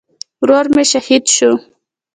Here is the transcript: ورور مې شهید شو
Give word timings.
ورور 0.41 0.65
مې 0.75 0.83
شهید 0.91 1.23
شو 1.35 1.51